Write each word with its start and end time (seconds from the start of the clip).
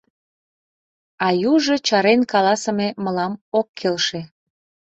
А 1.25 1.27
южо 1.51 1.75
чарен 1.87 2.21
каласыме 2.31 2.87
мылам 3.03 3.33
ок 3.59 3.67
келше. 3.79 4.21